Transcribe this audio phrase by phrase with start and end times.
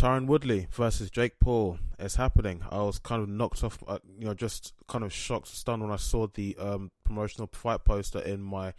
[0.00, 2.62] Tyron Woodley versus Jake Paul is happening.
[2.70, 5.90] I was kind of knocked off, uh, you know, just kind of shocked, stunned when
[5.90, 8.72] I saw the um, promotional fight poster in my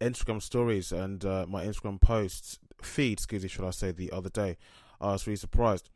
[0.00, 4.30] Instagram stories and uh, my Instagram posts feed, excuse me, should I say, the other
[4.30, 4.56] day.
[5.02, 5.90] I was really surprised.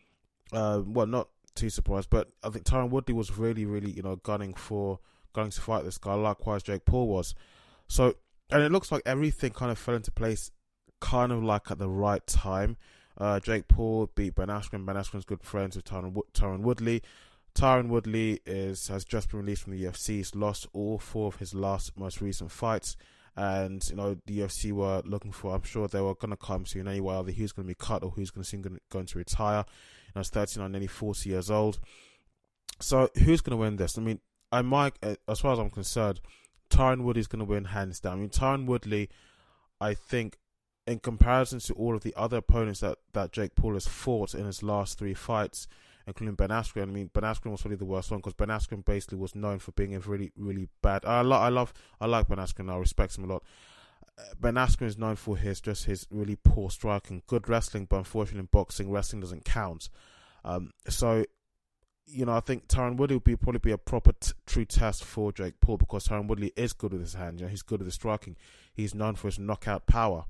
[0.53, 4.17] Uh, well, not too surprised, but I think Tyron Woodley was really, really, you know,
[4.17, 4.99] gunning for
[5.33, 6.13] going to fight this guy.
[6.13, 7.35] Likewise, Jake Paul was.
[7.89, 8.17] So,
[8.51, 10.51] and it looks like everything kind of fell into place,
[11.01, 12.77] kind of like at the right time.
[13.19, 14.87] Uh, Jake Paul beat Ben Askren.
[14.87, 17.03] Ben Askren's good friends with Tyron, Tyron Woodley.
[17.55, 20.17] Tyron Woodley is has just been released from the UFC.
[20.17, 22.97] He's lost all four of his last most recent fights,
[23.37, 25.55] and you know the UFC were looking for.
[25.55, 27.17] I'm sure they were going to come soon anyway.
[27.17, 29.65] Either who's going to be cut or who's going to soon going to retire.
[30.07, 31.81] You know, he's 39, nearly 40 years old.
[32.81, 33.99] So who's going to win this?
[33.99, 34.21] I mean,
[34.53, 36.21] I might, uh, as far as I'm concerned,
[36.71, 38.13] Tyron Woodley's going to win hands down.
[38.13, 39.09] I mean, Tyron Woodley,
[39.81, 40.39] I think
[40.89, 44.47] in comparison to all of the other opponents that, that Jake Paul has fought in
[44.47, 45.69] his last three fights,
[46.07, 46.85] including Ben Askren.
[46.85, 49.59] I mean, Ben Askren was probably the worst one because Ben Askren basically was known
[49.59, 51.05] for being a really, really bad.
[51.05, 52.73] I, lo- I love, I like Ben Askren.
[52.73, 53.45] I respect him a lot.
[54.19, 57.99] Uh, ben Askren is known for his just his really poor striking, good wrestling, but
[57.99, 59.91] unfortunately in boxing, wrestling doesn't count.
[60.43, 61.27] Um, so,
[62.07, 65.05] you know, I think Tyron Woodley would be probably be a proper t- true test
[65.05, 67.41] for Jake Paul because Tyron Woodley is good with his hand.
[67.41, 68.37] You know, he's good with his striking.
[68.73, 70.25] He's known for his knockout power.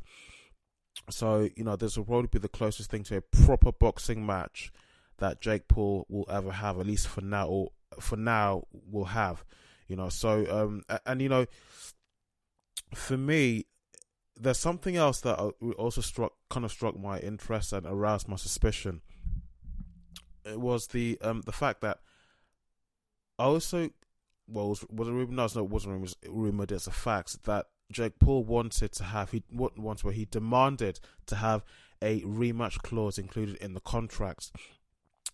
[1.10, 4.72] So, you know, this will probably be the closest thing to a proper boxing match
[5.18, 9.44] that Jake Paul will ever have, at least for now, or for now will have.
[9.86, 11.46] You know, so um and, you know,
[12.94, 13.66] for me,
[14.36, 15.34] there's something else that
[15.78, 19.00] also struck kind of struck my interest and aroused my suspicion.
[20.44, 21.98] It was the um the fact that
[23.38, 23.90] I also
[24.46, 28.18] well was was a rumor no, no it wasn't rumored it's a fact that Jake
[28.18, 31.64] Paul wanted to have he what wanted where he demanded to have
[32.02, 34.52] a rematch clause included in the contract.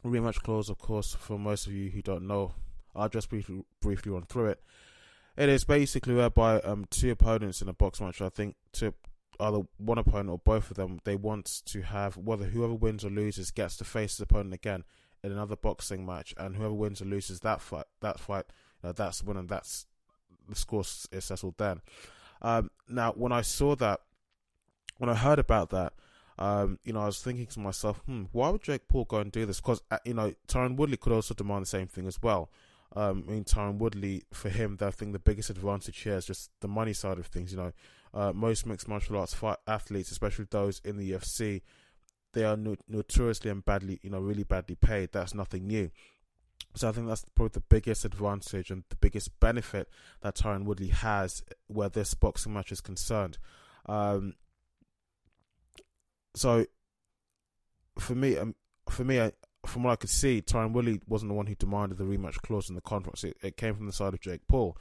[0.04, 2.54] Rematch clause, of course, for most of you who don't know,
[2.94, 4.62] I'll just briefly briefly run through it.
[5.36, 8.94] It is basically whereby um two opponents in a box match, I think to
[9.40, 13.10] either one opponent or both of them, they want to have whether whoever wins or
[13.10, 14.84] loses gets to face the opponent again
[15.24, 18.44] in another boxing match, and whoever wins or loses that fight, that fight,
[18.82, 19.42] you know, that's winner.
[19.42, 19.86] That's
[20.48, 21.80] the score is settled then.
[22.42, 24.00] Um, now, when I saw that,
[24.98, 25.92] when I heard about that,
[26.38, 29.30] um, you know, I was thinking to myself, hmm, why would Jake Paul go and
[29.30, 29.60] do this?
[29.60, 32.50] Because, uh, you know, Tyron Woodley could also demand the same thing as well.
[32.96, 36.50] Um, I mean, Tyron Woodley, for him, I think the biggest advantage here is just
[36.60, 37.52] the money side of things.
[37.52, 37.72] You know,
[38.12, 41.62] uh, most mixed martial arts fight athletes, especially those in the UFC,
[42.32, 45.12] they are no- notoriously and badly, you know, really badly paid.
[45.12, 45.90] That's nothing new.
[46.76, 49.88] So I think that's probably the biggest advantage and the biggest benefit
[50.22, 53.38] that Tyron Woodley has where this boxing match is concerned.
[53.86, 54.34] Um,
[56.34, 56.66] so
[57.98, 58.56] for me, um,
[58.88, 59.32] for me, I,
[59.64, 62.68] from what I could see, Tyron Woodley wasn't the one who demanded the rematch clause
[62.68, 63.22] in the contract.
[63.22, 64.76] It, it, came from the side of Jake Paul.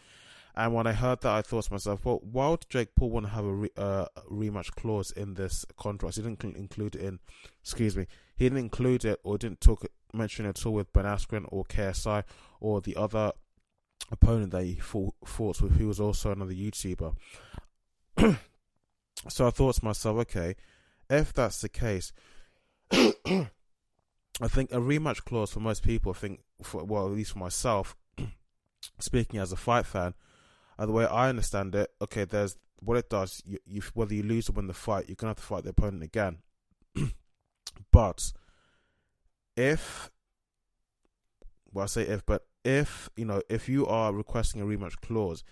[0.56, 3.26] And when I heard that, I thought to myself, well, why would Jake Paul want
[3.26, 6.16] to have a, re, uh, rematch clause in this contract?
[6.16, 7.20] He didn't include it in,
[7.62, 8.06] excuse me,
[8.36, 11.66] he didn't include it or didn't talk mention it at all with Ben Askren or
[11.66, 12.24] KSI
[12.60, 13.32] or the other
[14.12, 15.16] opponent that he fought,
[15.62, 17.16] with, who was also another YouTuber.
[19.28, 20.56] so I thought to myself, okay,
[21.10, 22.14] if that's the case,
[22.92, 27.40] I think a rematch clause for most people, I think, for, well, at least for
[27.40, 27.96] myself,
[29.00, 30.14] speaking as a fight fan,
[30.78, 33.42] uh, the way I understand it, okay, there's what it does.
[33.46, 35.72] You, you whether you lose or win the fight, you're gonna have to fight the
[35.72, 36.40] opponent again.
[37.92, 38.34] but
[39.56, 40.10] if,
[41.72, 45.44] well, I say if, but if you know, if you are requesting a rematch clause,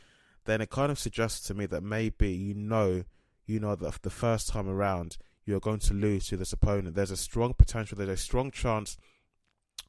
[0.45, 3.03] then it kind of suggests to me that maybe you know,
[3.45, 6.95] you know that the first time around you're going to lose to this opponent.
[6.95, 7.97] There's a strong potential.
[7.97, 8.97] There's a strong chance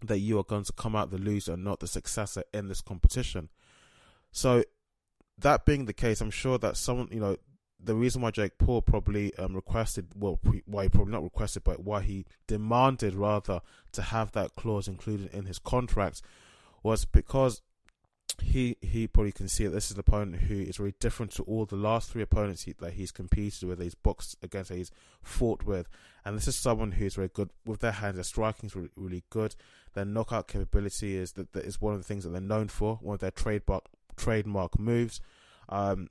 [0.02, 3.48] that you are going to come out the loser, not the successor in this competition.
[4.30, 4.64] So
[5.38, 7.36] that being the case, I'm sure that someone, you know,
[7.84, 11.80] the reason why Jake Paul probably um, requested, well, why he probably not requested, but
[11.80, 13.60] why he demanded rather
[13.92, 16.22] to have that clause included in his contract
[16.82, 17.62] was because
[18.40, 21.42] he he probably can see that this is an opponent who is very different to
[21.42, 24.90] all the last three opponents he, that he's competed with, he's boxed against, he's
[25.22, 25.88] fought with,
[26.24, 28.14] and this is someone who's very good with their hands.
[28.14, 29.54] Their striking is really, really good.
[29.94, 32.96] Their knockout capability is that, that is one of the things that they're known for.
[33.02, 33.84] One of their trademark
[34.16, 35.20] trademark moves.
[35.68, 36.08] Um,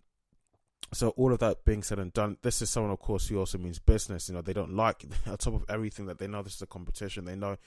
[0.94, 3.57] so all of that being said and done, this is someone, of course, who also
[3.57, 4.27] means business.
[4.27, 6.68] You know, they don't like on top of everything that they know this is a
[6.68, 7.25] competition.
[7.25, 7.57] They know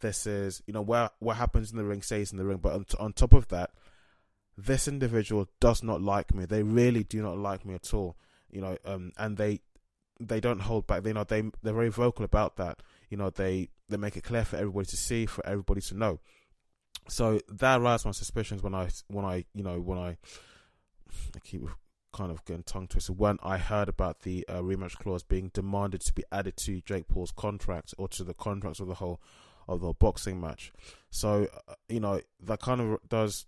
[0.00, 2.58] this is, you know, where what happens in the ring stays in the ring.
[2.58, 3.70] But on, on top of that,
[4.56, 6.44] this individual does not like me.
[6.44, 8.16] They really do not like me at all.
[8.50, 9.60] You know, um, and they
[10.20, 11.02] they don't hold back.
[11.02, 12.80] They know they they're very vocal about that.
[13.10, 16.20] you know they they make it clear for everybody to see, for everybody to know.
[17.08, 20.16] So that aroused my suspicions when I when I you know when I
[21.34, 21.62] I keep
[22.12, 26.00] kind of getting tongue twisted when I heard about the uh, rematch clause being demanded
[26.02, 29.20] to be added to Jake Paul's contract or to the contracts of the whole
[29.66, 30.72] of the boxing match.
[31.10, 33.46] So uh, you know that kind of does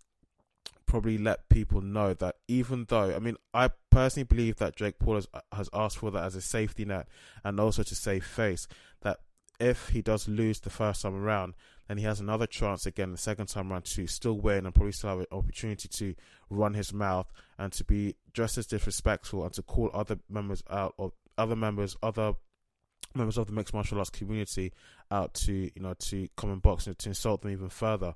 [0.85, 5.17] probably let people know that even though I mean I personally believe that Jake Paul
[5.17, 7.08] has, has asked for that as a safety net
[7.44, 8.69] and also to save face
[9.03, 9.20] that
[9.58, 11.55] if he does lose the first time around
[11.88, 14.92] then he has another chance again the second time around to still win and probably
[14.92, 16.14] still have an opportunity to
[16.50, 20.94] run his mouth and to be just as disrespectful and to call other members out
[20.96, 22.34] or other members other
[23.14, 24.72] members of the mixed martial arts community
[25.10, 28.14] out to you know to come and box and to insult them even further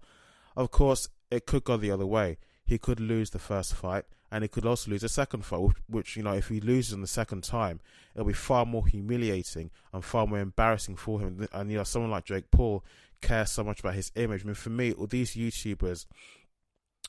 [0.56, 4.44] of course it could go the other way he could lose the first fight and
[4.44, 7.00] he could also lose the second fight, which, which, you know, if he loses in
[7.00, 7.81] the second time,
[8.14, 11.49] it'll be far more humiliating and far more embarrassing for him.
[11.52, 12.84] And you know, someone like Jake Paul
[13.20, 14.43] cares so much about his image.
[14.43, 16.06] I mean, for me, all these YouTubers,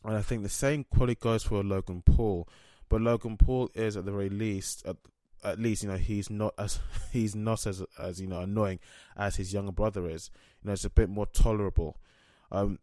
[0.03, 2.47] and I think the same quality goes for Logan Paul,
[2.89, 4.97] but Logan Paul is at the very least, at,
[5.43, 6.79] at least you know, he's not as
[7.11, 8.79] he's not as as you know annoying
[9.17, 10.29] as his younger brother is.
[10.61, 11.97] You know, it's a bit more tolerable.
[12.51, 12.79] Um,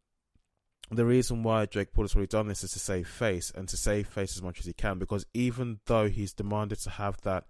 [0.90, 3.76] the reason why Jake Paul has already done this is to save face and to
[3.76, 7.44] save face as much as he can because even though he's demanded to have that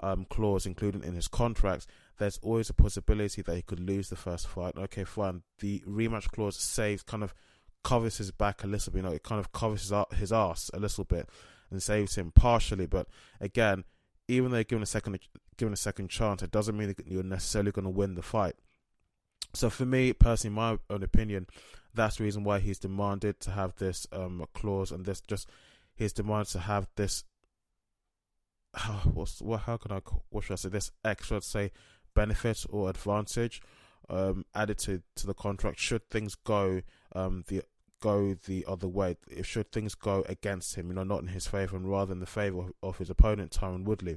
[0.00, 1.86] um, clause included in his contract,
[2.20, 4.76] there's always a possibility that he could lose the first fight.
[4.76, 5.42] Okay, fine.
[5.58, 7.34] The rematch clause saves, kind of
[7.82, 8.98] covers his back a little bit.
[8.98, 11.30] You know, it kind of covers his, his ass a little bit
[11.70, 12.84] and saves him partially.
[12.84, 13.06] But
[13.40, 13.84] again,
[14.28, 15.18] even though given a second
[15.56, 18.54] given a second chance, it doesn't mean that you're necessarily going to win the fight.
[19.54, 21.46] So for me, personally, my own opinion,
[21.94, 25.48] that's the reason why he's demanded to have this um, clause and this just
[25.94, 27.24] he's demanded to have this.
[28.74, 29.60] Uh, what's what?
[29.60, 30.00] How can I?
[30.28, 30.68] What should I say?
[30.68, 31.72] This extra, say,
[32.14, 33.60] benefit or advantage
[34.08, 36.82] um, added to to the contract should things go
[37.14, 37.62] um, the
[38.00, 39.16] go the other way.
[39.28, 42.20] If should things go against him, you know, not in his favor and rather in
[42.20, 44.16] the favor of his opponent, Tyron Woodley.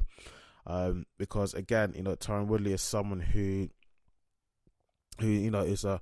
[0.65, 3.69] Um, because again, you know, Tyron Woodley is someone who,
[5.19, 6.01] who you know, is a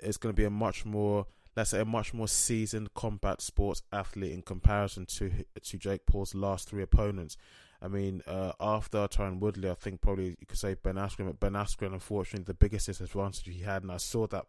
[0.00, 3.82] is going to be a much more let's say a much more seasoned combat sports
[3.92, 5.30] athlete in comparison to
[5.62, 7.36] to Jake Paul's last three opponents.
[7.84, 11.38] I mean, uh, after Tyron Woodley, I think probably you could say Ben Askren, but
[11.38, 14.46] Ben Askren, unfortunately, the biggest disadvantage he had, and I saw that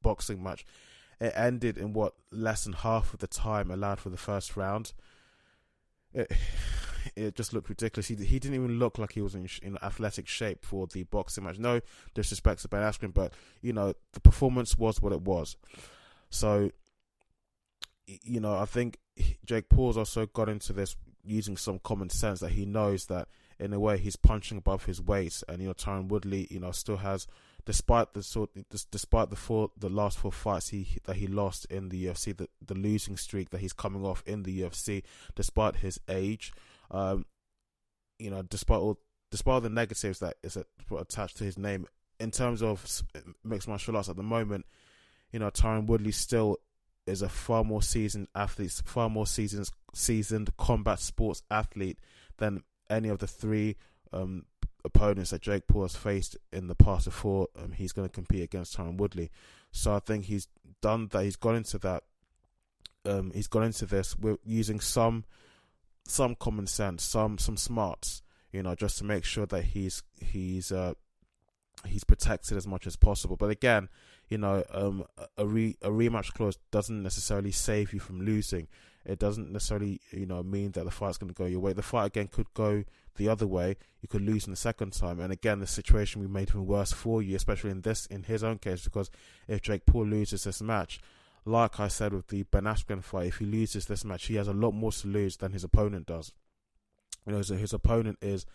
[0.00, 0.64] boxing match,
[1.20, 4.94] it ended in what less than half of the time allowed for the first round.
[6.14, 6.32] It,
[7.14, 8.08] it just looked ridiculous.
[8.08, 11.44] He he didn't even look like he was in, in athletic shape for the boxing
[11.44, 11.58] match.
[11.58, 11.82] No
[12.14, 15.58] disrespect to Ben Askren, but you know the performance was what it was.
[16.30, 16.70] So,
[18.06, 18.98] you know, I think
[19.44, 20.96] Jake Paul's also got into this
[21.28, 23.28] using some common sense that he knows that
[23.58, 26.70] in a way he's punching above his weight, and you know Tyron Woodley, you know,
[26.70, 27.26] still has
[27.64, 28.50] despite the sort
[28.90, 32.48] despite the four the last four fights he that he lost in the UFC, the
[32.64, 35.02] the losing streak that he's coming off in the UFC,
[35.34, 36.52] despite his age,
[36.90, 37.26] um,
[38.18, 38.98] you know, despite all
[39.30, 40.56] despite all the negatives that is
[40.96, 41.86] attached to his name
[42.18, 43.02] in terms of
[43.44, 44.64] mixed martial arts at the moment,
[45.32, 46.58] you know, Tyron Woodley still
[47.08, 51.98] is a far more seasoned athlete, far more seasoned seasoned combat sports athlete
[52.36, 53.76] than any of the three
[54.12, 54.44] um,
[54.84, 58.42] opponents that Jake Paul has faced in the past before um, he's going to compete
[58.42, 59.30] against Tyron Woodley.
[59.70, 60.48] So I think he's
[60.80, 61.24] done that.
[61.24, 62.04] He's gone into that.
[63.04, 65.24] Um, he's gone into this with using some
[66.06, 68.22] some common sense, some some smarts,
[68.52, 70.94] you know, just to make sure that he's he's uh,
[71.86, 73.36] he's protected as much as possible.
[73.36, 73.88] But again,
[74.28, 75.04] you know, um,
[75.36, 78.68] a re a rematch clause doesn't necessarily save you from losing.
[79.04, 81.72] It doesn't necessarily, you know, mean that the fight's going to go your way.
[81.72, 82.84] The fight again could go
[83.16, 83.76] the other way.
[84.02, 86.92] You could lose in the second time, and again, the situation we made even worse
[86.92, 89.10] for you, especially in this, in his own case, because
[89.46, 91.00] if Jake Paul loses this match,
[91.44, 94.48] like I said with the Ben Askren fight, if he loses this match, he has
[94.48, 96.32] a lot more to lose than his opponent does.
[97.26, 98.46] You know, so his opponent is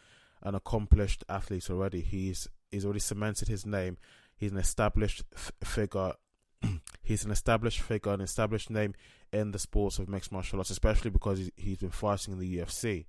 [0.44, 2.02] an accomplished athlete already.
[2.02, 3.98] He's he's already cemented his name.
[4.36, 6.14] He's an established f- figure.
[7.04, 8.94] he's an established figure, an established name
[9.32, 12.58] in the sports of mixed martial arts, especially because he's, he's been fighting in the
[12.58, 13.06] UFC.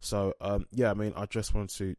[0.00, 1.96] So um, yeah, I mean, I just want to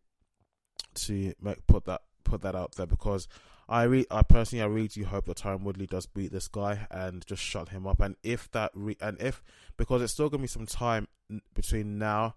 [0.95, 3.27] to make, put that put that out there because
[3.67, 6.87] I re- I personally I really do hope that Tyron Woodley does beat this guy
[6.91, 7.99] and just shut him up.
[7.99, 9.41] And if that re- and if
[9.77, 11.07] because it's still gonna be some time
[11.53, 12.35] between now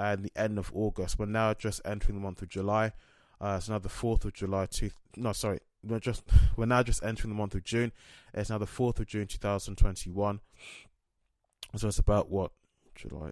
[0.00, 1.18] and the end of August.
[1.18, 2.92] We're now just entering the month of July.
[3.40, 4.66] Uh, it's now the fourth of July.
[4.66, 6.24] Two no, sorry, we're just
[6.56, 7.92] we're now just entering the month of June.
[8.32, 10.40] It's now the fourth of June, two thousand twenty one.
[11.76, 12.52] So it's about what
[12.94, 13.30] July.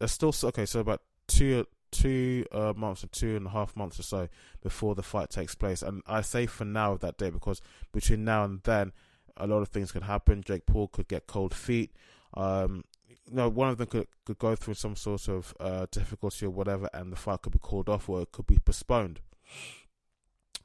[0.00, 0.66] It's still okay.
[0.66, 4.28] So about two two uh, months or two and a half months or so
[4.62, 5.82] before the fight takes place.
[5.82, 7.60] And I say for now that day because
[7.92, 8.92] between now and then,
[9.36, 10.42] a lot of things could happen.
[10.42, 11.92] Jake Paul could get cold feet.
[12.34, 12.84] Um,
[13.26, 16.50] you know, one of them could could go through some sort of uh, difficulty or
[16.50, 19.20] whatever, and the fight could be called off or it could be postponed.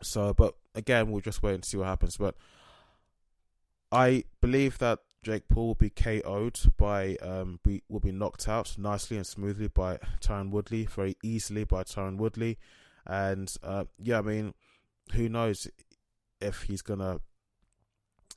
[0.01, 2.17] So, but again, we'll just wait and see what happens.
[2.17, 2.35] But
[3.91, 8.77] I believe that Jake Paul will be KO'd by um be, will be knocked out
[8.77, 12.57] nicely and smoothly by Tyron Woodley, very easily by Tyron Woodley,
[13.05, 14.53] and uh, yeah, I mean,
[15.13, 15.67] who knows
[16.41, 17.21] if he's gonna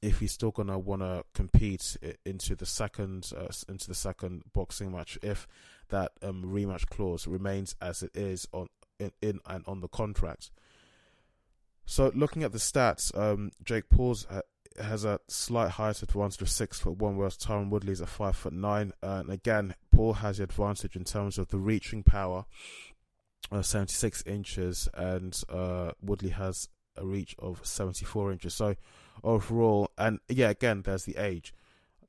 [0.02, 4.93] if he's still gonna want to compete into the second uh, into the second boxing
[4.93, 5.47] match if
[5.88, 10.50] that um, rematch clause remains as it is on in, in and on the contract.
[11.87, 14.43] So looking at the stats, um, Jake Paul's uh,
[14.83, 18.52] has a slight height advantage of six foot one, whereas Tyron Woodley's at five foot
[18.52, 18.93] nine.
[19.02, 22.45] and again, Paul has the advantage in terms of the reaching power,
[23.50, 28.55] uh, seventy six inches, and uh, Woodley has a reach of seventy four inches.
[28.55, 28.76] So
[29.25, 31.54] overall, and yeah, again, there's the age.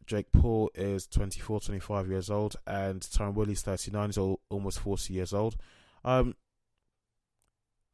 [0.05, 4.17] Jake Paul is 24, 25 years old, and Tyron Woodley's 39, is
[4.49, 5.55] almost 40 years old.
[6.03, 6.35] Um,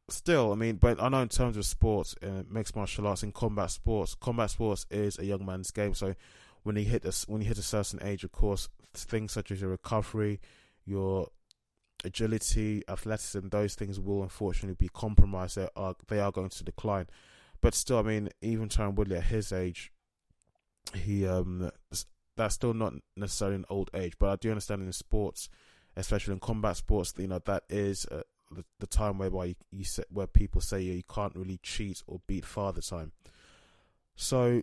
[0.08, 3.34] still, I mean, but I know in terms of sports, uh, mixed martial arts and
[3.34, 5.94] combat sports, combat sports is a young man's game.
[5.94, 6.14] So
[6.62, 9.60] when you hit a, when you hit a certain age, of course, things such as
[9.60, 10.40] your recovery,
[10.84, 11.28] your
[12.04, 15.56] agility, athleticism, those things will unfortunately be compromised.
[15.56, 17.06] They are they are going to decline.
[17.66, 19.90] But still, I mean, even Tyron Woodley at his age,
[20.94, 21.68] he um
[22.36, 24.12] that's still not necessarily an old age.
[24.20, 25.48] But I do understand in sports,
[25.96, 28.06] especially in combat sports, you know that is
[28.52, 32.04] the, the time whereby you, you say, where people say you, you can't really cheat
[32.06, 33.10] or beat father time.
[34.14, 34.62] So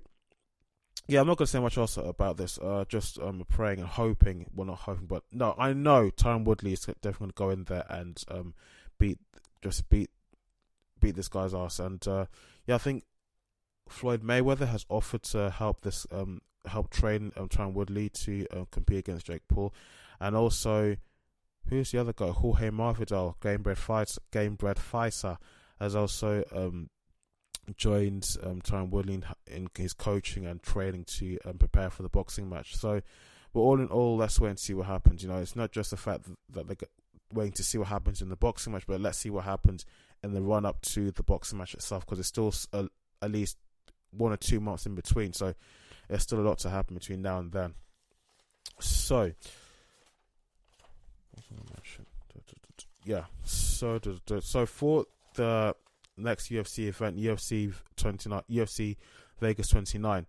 [1.06, 2.58] yeah, I'm not going to say much else about this.
[2.58, 4.46] Uh, just um, praying and hoping.
[4.56, 7.64] Well, not hoping, but no, I know Tyron Woodley is definitely going to go in
[7.66, 8.54] there and um,
[8.98, 9.20] beat,
[9.62, 10.10] just beat,
[11.02, 11.80] beat this guy's ass.
[11.80, 12.28] And uh,
[12.66, 13.04] yeah, I think
[13.88, 18.66] Floyd Mayweather has offered to help this, um, help train um, Tyron Woodley to uh,
[18.72, 19.74] compete against Jake Paul,
[20.20, 20.96] and also
[21.70, 22.30] who's the other guy?
[22.30, 25.38] Jorge Masvidal, Gamebred fighter, Gamebred fighter,
[25.80, 26.90] has also um,
[27.76, 32.50] joined um, Tyron Woodley in his coaching and training to um, prepare for the boxing
[32.50, 32.76] match.
[32.76, 33.02] So,
[33.54, 35.24] but all in all, let's wait and see what happens.
[35.24, 36.88] You know, it's not just the fact that, they're
[37.32, 39.86] waiting to see what happens in the boxing match, but let's see what happens
[40.24, 42.88] in the run up to the boxing match itself because it's still a,
[43.22, 43.58] at least
[44.12, 45.34] one or two months in between.
[45.34, 45.54] So,
[46.08, 47.74] there's still a lot to happen between now and then.
[48.80, 49.32] So,
[53.06, 53.26] yeah.
[53.44, 54.00] So
[54.40, 55.76] so for the
[56.18, 58.98] next UFC event, UFC twenty nine, UFC
[59.40, 60.26] Vegas twenty nine.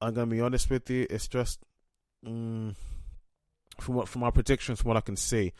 [0.00, 1.06] I'm gonna be honest with you.
[1.10, 1.60] It's just
[2.24, 2.74] mm,
[3.80, 5.52] from what from my predictions, from what I can see,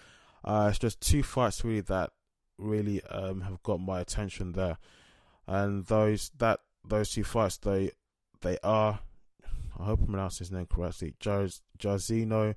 [0.44, 2.10] uh, it's just two fights really that
[2.58, 4.78] really um, have got my attention there,
[5.46, 7.90] and those that those two fights they
[8.40, 9.00] they are.
[9.78, 11.14] I hope I'm pronouncing his name correctly.
[11.20, 12.54] Jairzinho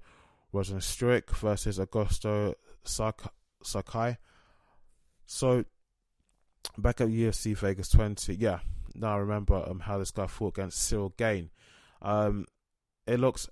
[0.54, 4.18] Rozenstruik versus Augusto Sakai.
[5.26, 5.66] So
[6.78, 8.60] back at UFC Vegas 20, yeah.
[8.94, 11.50] Now I remember um, how this guy fought against Ciryl Gane.
[12.02, 12.46] Um,
[13.08, 13.50] it looks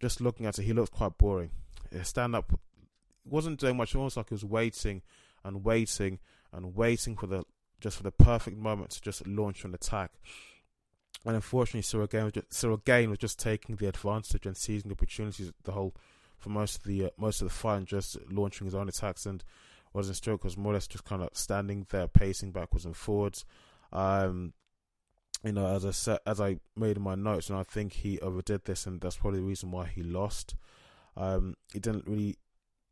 [0.00, 1.50] just looking at it, he looks quite boring.
[1.90, 2.58] His stand up
[3.24, 3.94] wasn't doing much.
[3.94, 5.02] Almost like he was waiting
[5.44, 6.18] and waiting
[6.52, 7.44] and waiting for the
[7.80, 10.12] just for the perfect moment to just launch an attack.
[11.24, 14.88] And unfortunately, Ciryl Gane was just, Ciryl Gane was just taking the advantage and seizing
[14.88, 15.94] the opportunities the whole
[16.38, 19.26] for most of the uh, most of the fight and just launching his own attacks
[19.26, 19.42] and
[19.94, 23.44] Rozenstruik was more or less just kind of standing there, pacing backwards and forwards.
[23.92, 24.52] Um,
[25.44, 28.18] you know, as I said, as I made in my notes, and I think he
[28.20, 30.56] overdid this, and that's probably the reason why he lost.
[31.16, 32.36] Um, he didn't really,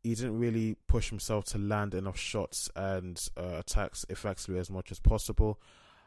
[0.07, 4.89] he didn't really push himself to land enough shots and uh, attacks effectively as much
[4.89, 5.59] as possible.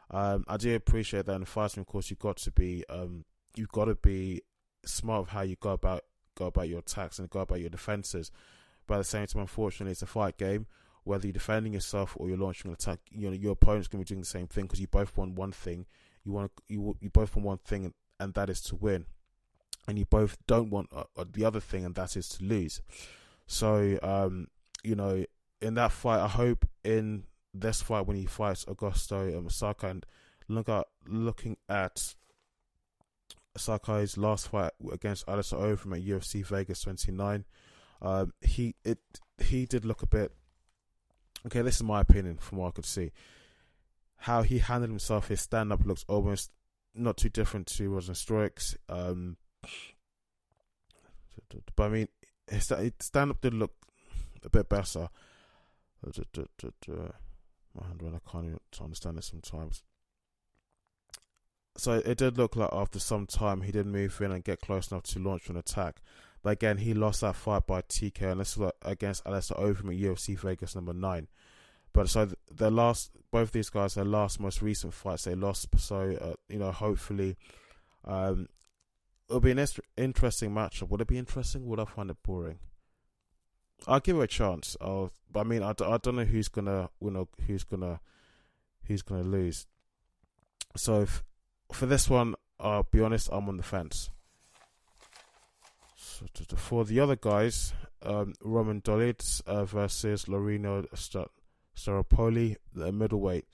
[0.09, 1.81] Um, I do appreciate that in fighting.
[1.81, 4.41] Of course, you've got to be, um, you've got to be
[4.83, 6.03] smart of how you go about
[6.33, 8.31] go about your attacks and go about your defenses.
[8.87, 10.65] But at the same time, unfortunately, it's a fight game.
[11.03, 14.07] Whether you're defending yourself or you're launching an attack, you know your opponent's going to
[14.09, 15.85] be doing the same thing because you both want one thing.
[16.23, 19.05] You want you you both want one thing, and that is to win.
[19.87, 22.81] And you both don't want uh, uh, the other thing, and that is to lose.
[23.51, 24.47] So, um,
[24.81, 25.25] you know,
[25.61, 30.05] in that fight, I hope in this fight when he fights Augusto and Masaka, and
[30.47, 31.99] look at looking at
[33.57, 37.43] Sakai's last fight against Alistair Overeem at UFC Vegas 29,
[38.01, 38.99] um, he it
[39.43, 40.31] he did look a bit.
[41.45, 43.11] Okay, this is my opinion from what I could see.
[44.15, 46.51] How he handled himself, his stand up looks almost
[46.95, 48.77] not too different to Rozenstruik's.
[48.87, 49.35] Um,
[51.75, 52.07] but I mean,
[52.59, 53.73] stand up did look
[54.43, 55.09] a bit better.
[56.03, 59.83] My hand when I can't even understand it sometimes.
[61.77, 64.91] So it did look like after some time he did move in and get close
[64.91, 66.01] enough to launch an attack.
[66.43, 70.17] But again, he lost that fight by TK, and this was against Alistair Overeem at
[70.17, 71.27] UFC Vegas number nine.
[71.93, 75.67] But so their last, both these guys, their last most recent fights, they lost.
[75.77, 77.37] So uh, you know, hopefully,
[78.05, 78.47] um,
[79.31, 80.89] it'll be an interesting matchup.
[80.89, 81.65] Would it be interesting?
[81.67, 82.59] Would I find it boring?
[83.87, 84.75] I'll give it a chance.
[84.81, 88.01] I'll, I mean, I, I don't know who's gonna, you know, who's gonna,
[88.83, 89.65] who's gonna lose.
[90.75, 91.23] So if,
[91.71, 94.09] for this one, I'll be honest, I'm on the fence.
[95.95, 97.73] So for the other guys,
[98.03, 100.85] um, Roman Dolidze uh, versus Laureano
[101.75, 103.45] Staropoli, the middleweight.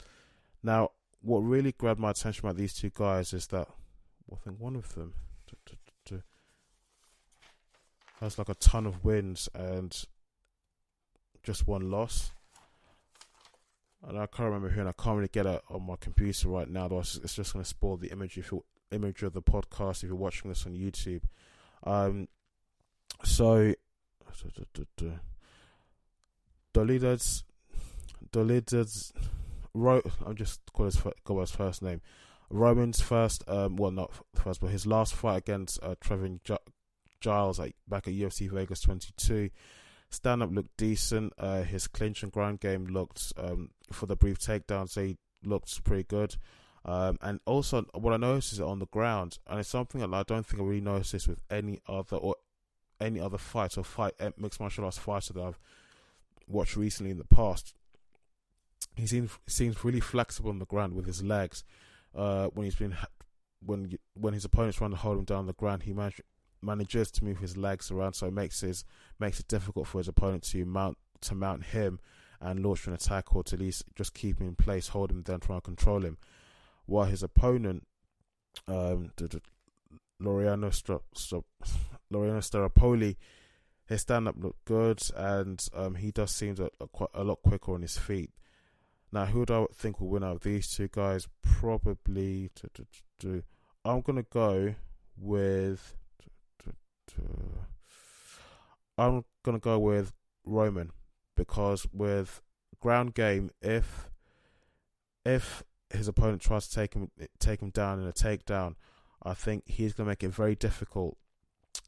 [0.64, 0.92] Now,
[1.22, 3.68] what really grabbed my attention about these two guys is that
[4.26, 5.14] well, I think one of them
[8.20, 10.06] has like a ton of wins and
[11.44, 12.32] just one loss.
[14.08, 16.70] And I can't remember who, and I can't really get it on my computer right
[16.70, 16.88] now.
[16.88, 20.04] Though it's just going to spoil the image if you image of the podcast if
[20.04, 21.22] you're watching this on YouTube.
[21.84, 22.28] Um,
[23.24, 23.74] so
[26.74, 27.44] Dolidze,
[28.32, 29.12] Dolidze,
[29.74, 32.02] Ro- I'm just call his go his first name.
[32.50, 36.40] Roman's first, um, well not first, but his last fight against uh, Trevin
[37.20, 39.50] Giles like back at UFC Vegas 22.
[40.10, 41.34] Stand up looked decent.
[41.38, 44.94] Uh, his clinch and ground game looked um, for the brief takedowns.
[44.94, 46.38] They looked pretty good.
[46.86, 50.24] Um, and also, what I noticed is on the ground, and it's something that I
[50.24, 52.36] don't think I really noticed this with any other or
[53.02, 55.60] any other fight or fight eh, mixed martial arts fighter that I've
[56.48, 57.74] watched recently in the past.
[58.96, 61.66] He seems seems really flexible on the ground with his legs.
[62.16, 62.96] Uh, when he's been
[63.66, 65.94] when when his opponent's trying to hold him down on the ground, he
[66.62, 68.86] manages to move his legs around, so it makes his
[69.20, 72.00] makes it difficult for his opponent to mount to mount him
[72.40, 75.22] and launch an attack, or to at least just keep him in place, hold him
[75.22, 76.18] down, try and control him.
[76.86, 77.88] While his opponent,
[78.68, 79.12] um,
[80.22, 81.44] Laureano Stra- Stra-
[82.14, 83.16] Laureano Staropoli,
[83.88, 86.56] his stand up looked good, and um, he does seem
[87.14, 88.32] a lot quicker on his feet.
[89.12, 91.28] Now, who do I think will win out of these two guys?
[91.42, 92.52] Probably.
[93.86, 94.76] I'm gonna go
[95.18, 95.96] with
[98.98, 100.12] I'm gonna go with
[100.44, 100.92] Roman
[101.36, 102.42] because with
[102.82, 104.10] ground game, if
[105.26, 108.76] if his opponent tries to take him take him down in a takedown,
[109.24, 111.18] I think he's gonna make it very difficult,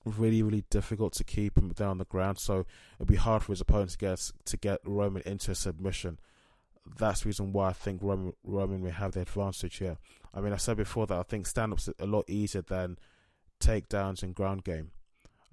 [0.05, 2.37] really really difficult to keep him down on the ground.
[2.39, 6.19] So it'll be hard for his opponent to get to get Roman into submission.
[6.97, 9.97] That's the reason why I think Roman Roman may have the advantage here.
[10.33, 12.97] I mean, I said before that I think stand ups a lot easier than
[13.59, 14.91] takedowns and ground game.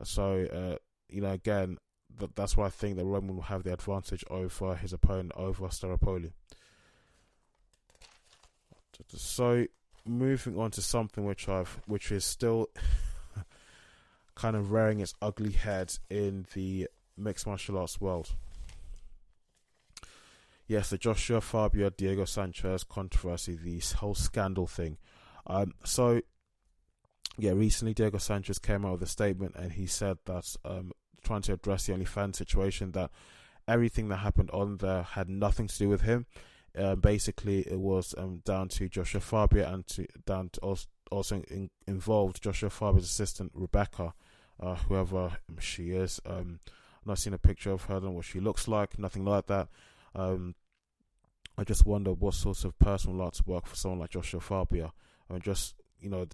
[0.02, 0.76] So, uh,
[1.08, 1.78] you know, again,
[2.18, 5.66] th- that's why I think that Roman will have the advantage over his opponent, over
[5.68, 6.32] Staropoli.
[9.08, 9.66] So,
[10.04, 12.68] moving on to something which I've, which is still
[14.34, 18.34] kind of rearing its ugly head in the mixed martial arts world.
[20.66, 24.98] Yes, the Joshua Fabia Diego Sanchez controversy, the whole scandal thing.
[25.46, 26.20] Um, so
[27.38, 31.42] yeah, recently Diego Sanchez came out with a statement and he said that um, trying
[31.42, 33.10] to address the OnlyFans situation, that
[33.68, 36.26] everything that happened on there had nothing to do with him.
[36.76, 41.42] Uh, basically, it was um, down to Joshua Fabia and to down to also, also
[41.48, 44.12] in, involved Joshua Fabia's assistant Rebecca,
[44.60, 46.20] uh, whoever she is.
[46.26, 46.60] Um,
[47.00, 49.68] I've not seen a picture of her and what she looks like, nothing like that.
[50.16, 50.54] Um,
[51.58, 54.92] I just wonder what sort of personal to work for someone like Joshua Fabia.
[55.28, 56.26] I mean, just you know,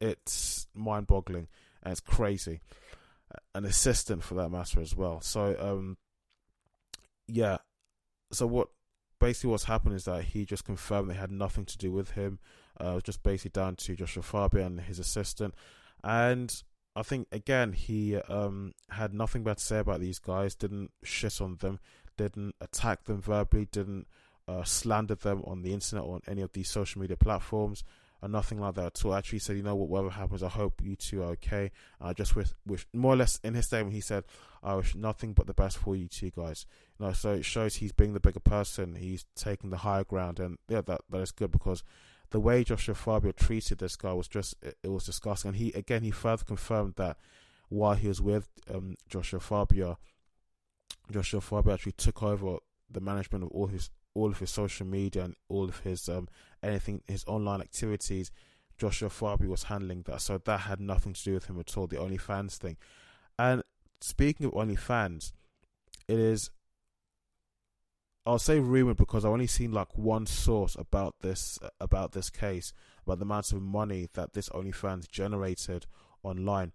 [0.00, 1.48] it's mind boggling
[1.82, 2.60] and it's crazy.
[3.54, 5.20] An assistant for that matter as well.
[5.20, 5.96] So um
[7.26, 7.58] yeah.
[8.32, 8.68] So what
[9.18, 12.38] basically what's happened is that he just confirmed they had nothing to do with him.
[12.80, 15.54] Uh, it was just basically down to Joshua Fabia and his assistant.
[16.02, 16.62] And
[16.96, 20.54] I think again he um, had nothing bad to say about these guys.
[20.54, 21.80] Didn't shit on them.
[22.20, 23.66] Didn't attack them verbally.
[23.72, 24.06] Didn't
[24.46, 27.82] uh, slander them on the internet or on any of these social media platforms
[28.22, 29.14] or nothing like that at all.
[29.14, 31.70] Actually, said, you know what, whatever happens, I hope you two are okay.
[31.98, 34.24] I just wish, wish, more or less in his statement, he said,
[34.62, 36.66] I wish nothing but the best for you two guys.
[36.98, 38.96] You know, so it shows he's being the bigger person.
[38.96, 41.82] He's taking the higher ground, and yeah, that that is good because
[42.30, 45.50] the way Joshua Fabia treated this guy was just it, it was disgusting.
[45.50, 47.16] And he again, he further confirmed that
[47.70, 49.96] while he was with um, Joshua Fabia,
[51.12, 52.56] Joshua Fabia actually took over
[52.90, 56.28] the management of all his all of his social media and all of his um,
[56.62, 58.30] anything his online activities.
[58.78, 61.86] Joshua Fabia was handling that, so that had nothing to do with him at all.
[61.86, 62.76] The OnlyFans thing,
[63.38, 63.62] and
[64.00, 65.32] speaking of OnlyFans,
[66.08, 66.50] it is
[68.26, 72.72] I'll say rumored because I've only seen like one source about this about this case
[73.04, 75.86] about the amount of money that this OnlyFans generated
[76.22, 76.72] online.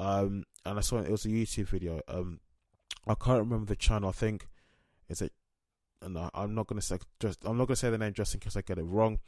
[0.00, 2.00] Um, and I saw it was a YouTube video.
[2.08, 2.40] Um,
[3.08, 4.08] I can't remember the channel.
[4.08, 4.46] I think
[5.08, 5.32] is it.
[6.06, 7.44] No, I'm not gonna say just.
[7.44, 9.18] I'm not gonna say the name just in case I get it wrong.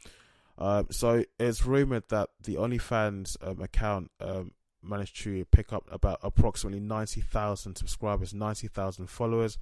[0.57, 4.51] Um, so it's rumored that the OnlyFans um, account um,
[4.83, 9.57] managed to pick up about approximately ninety thousand subscribers, ninety thousand followers,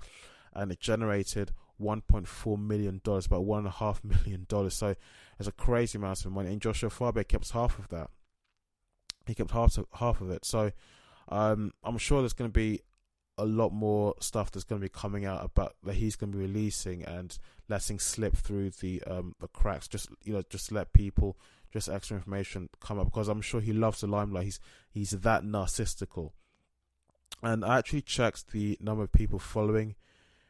[0.54, 1.52] and it generated
[1.82, 4.74] 1.4 million dollars, about one and a half million dollars.
[4.74, 4.96] So
[5.40, 6.52] it's a crazy amount of money.
[6.52, 8.10] And Joshua Farber kept half of that.
[9.26, 10.46] He kept half of, half of it.
[10.46, 10.72] So
[11.30, 12.82] um, I'm sure there's going to be
[13.40, 16.38] a lot more stuff that's going to be coming out about that he's going to
[16.38, 19.88] be releasing and letting slip through the um, the cracks.
[19.88, 21.38] Just you know, just let people
[21.72, 24.46] just extra information come up because I'm sure he loves the limelight.
[24.46, 24.60] He's
[24.92, 26.32] he's that narcissical.
[27.42, 29.96] And I actually checked the number of people following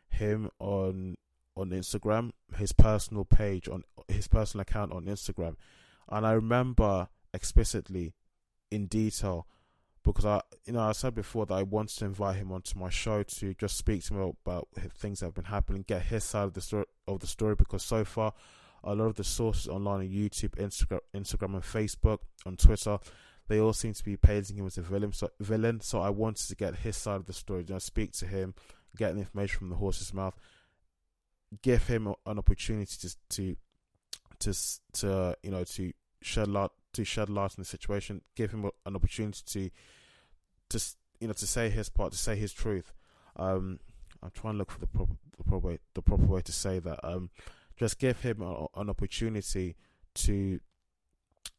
[0.09, 1.15] him on
[1.55, 5.55] on Instagram, his personal page on his personal account on Instagram,
[6.09, 8.13] and I remember explicitly,
[8.71, 9.45] in detail,
[10.03, 12.89] because I, you know, I said before that I wanted to invite him onto my
[12.89, 16.43] show to just speak to him about things that have been happening, get his side
[16.43, 18.33] of the story of the story, because so far,
[18.83, 22.97] a lot of the sources online on YouTube, Instagram, Instagram, and Facebook, on Twitter,
[23.47, 25.11] they all seem to be painting him as a villain.
[25.11, 25.81] So, villain.
[25.81, 28.53] So I wanted to get his side of the story, you know, speak to him,
[28.95, 30.35] get the information from the horse's mouth,
[31.61, 33.55] give him an opportunity to to
[34.39, 34.53] to
[34.93, 38.95] to you know to shed light to shed light on the situation, give him an
[38.95, 39.69] opportunity to
[40.69, 40.85] to
[41.19, 42.93] you know to say his part, to say his truth.
[43.35, 43.79] Um,
[44.21, 46.79] I'm trying to look for the proper the proper way, the proper way to say
[46.79, 46.99] that.
[47.03, 47.29] Um,
[47.77, 49.75] just give him a, an opportunity
[50.15, 50.59] to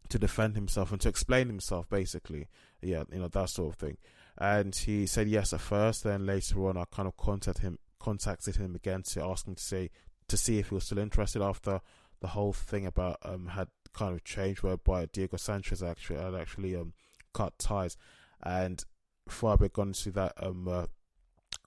[0.08, 2.48] to defend himself and to explain himself, basically.
[2.82, 3.96] Yeah, you know that sort of thing.
[4.38, 6.04] And he said yes at first.
[6.04, 9.62] Then later on, I kind of contacted him, contacted him again to ask him to
[9.62, 9.90] say
[10.28, 11.80] to see if he was still interested after
[12.20, 16.76] the whole thing about um had kind of changed, whereby Diego Sanchez actually had actually
[16.76, 16.92] um
[17.32, 17.96] cut ties,
[18.42, 18.84] and
[19.28, 20.86] I got into that um uh,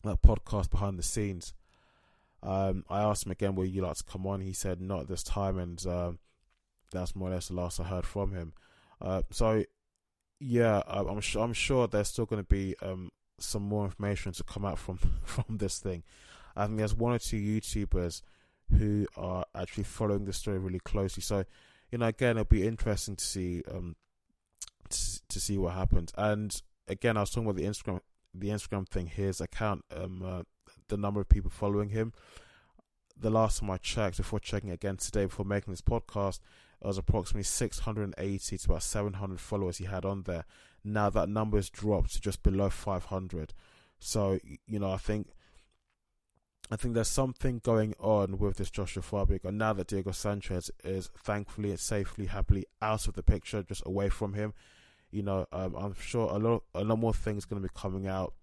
[0.03, 1.53] that podcast behind the scenes,
[2.41, 5.23] um I asked him again, "Would you like to come on?" He said, "Not this
[5.23, 6.19] time," and um,
[6.91, 8.53] that's more or less the last I heard from him.
[9.01, 9.63] Uh, so
[10.39, 14.43] yeah, I'm sure I'm sure there's still going to be um, some more information to
[14.43, 16.03] come out from from this thing.
[16.55, 18.21] I think there's one or two YouTubers
[18.77, 21.21] who are actually following the story really closely.
[21.21, 21.45] So,
[21.93, 23.95] you know, again, it'll be interesting to see um
[24.89, 26.12] to, to see what happens.
[26.17, 27.99] And again, I was talking about the Instagram
[28.34, 29.06] the Instagram thing.
[29.06, 30.41] His account, um, uh,
[30.88, 32.12] the number of people following him.
[33.15, 36.39] The last time I checked, before checking again today, before making this podcast,
[36.82, 40.45] it was approximately 680 to about 700 followers he had on there.
[40.84, 43.53] Now that number has dropped to just below 500.
[43.99, 45.27] So you know, I think
[46.73, 49.43] I think there's something going on with this Joshua Farber.
[49.45, 53.83] And now that Diego Sanchez is thankfully and safely, happily out of the picture, just
[53.86, 54.53] away from him,
[55.12, 58.07] you know, um, I'm sure a lot, a lot more things going to be coming
[58.07, 58.33] out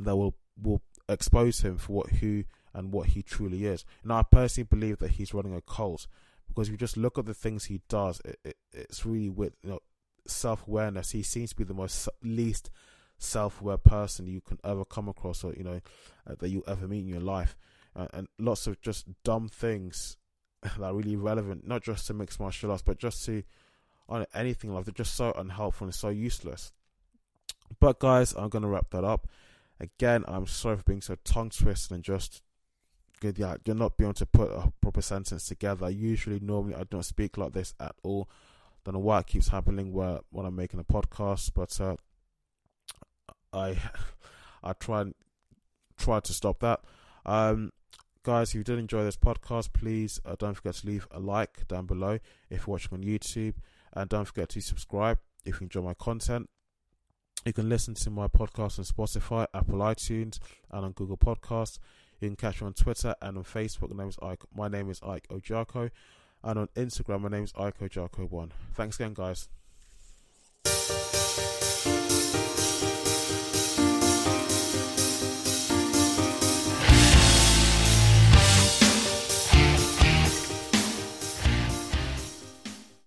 [0.00, 3.84] that will will expose him for what who and what he truly is.
[4.02, 6.06] And I personally believe that he's running a cult
[6.48, 9.54] because if you just look at the things he does, it, it, it's really with
[9.62, 9.80] you know
[10.26, 11.12] self awareness.
[11.12, 12.70] He seems to be the most least
[13.18, 15.80] self aware person you can ever come across, or you know
[16.26, 17.56] uh, that you ever meet in your life,
[17.94, 20.16] uh, and lots of just dumb things
[20.62, 23.42] that are really relevant, not just to mixed martial arts, but just to
[24.08, 26.72] on anything like they're just so unhelpful and so useless.
[27.80, 29.28] But guys, I'm gonna wrap that up.
[29.80, 32.42] Again, I'm sorry for being so tongue twisted and just
[33.20, 33.38] good.
[33.38, 35.90] Yeah, you're not being able to put a proper sentence together.
[35.90, 38.28] Usually, normally, I don't speak like this at all.
[38.84, 41.96] Don't know why it keeps happening where when I'm making a podcast, but uh,
[43.56, 43.80] I
[44.62, 45.14] I try and
[45.96, 46.80] try to stop that.
[47.24, 47.72] Um,
[48.22, 51.66] guys, if you did enjoy this podcast, please uh, don't forget to leave a like
[51.68, 52.18] down below
[52.50, 53.54] if you're watching on YouTube,
[53.94, 56.48] and don't forget to subscribe if you enjoy my content.
[57.44, 60.40] You can listen to my podcast on Spotify, Apple iTunes,
[60.70, 61.78] and on Google Podcasts.
[62.20, 63.92] You can catch me on Twitter and on Facebook.
[63.94, 65.90] My name is Ike, my name is Ike Ojako.
[66.42, 68.50] And on Instagram, my name is Ike Ojako1.
[68.74, 69.48] Thanks again, guys.